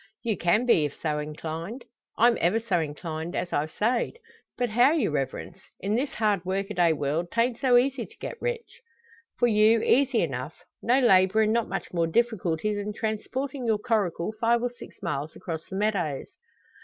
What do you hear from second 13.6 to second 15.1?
your coracle five or six